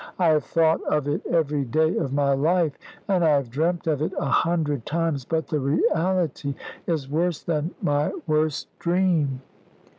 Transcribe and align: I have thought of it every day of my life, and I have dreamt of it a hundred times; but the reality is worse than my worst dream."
I 0.17 0.29
have 0.29 0.45
thought 0.45 0.81
of 0.85 1.07
it 1.07 1.23
every 1.27 1.63
day 1.63 1.95
of 1.95 2.11
my 2.11 2.33
life, 2.33 2.75
and 3.07 3.23
I 3.23 3.35
have 3.35 3.51
dreamt 3.51 3.85
of 3.85 4.01
it 4.01 4.11
a 4.17 4.25
hundred 4.25 4.83
times; 4.83 5.25
but 5.25 5.45
the 5.49 5.59
reality 5.59 6.55
is 6.87 7.07
worse 7.07 7.43
than 7.43 7.75
my 7.83 8.11
worst 8.25 8.67
dream." 8.79 9.43